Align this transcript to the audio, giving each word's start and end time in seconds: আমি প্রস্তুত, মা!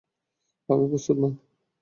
আমি 0.69 0.85
প্রস্তুত, 0.91 1.17
মা! 1.21 1.29